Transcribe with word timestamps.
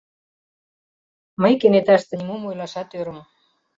Мый 1.41 1.53
кенеташте 1.61 2.13
нимом 2.17 2.41
ойлашат 2.49 2.89
ӧрым. 2.99 3.19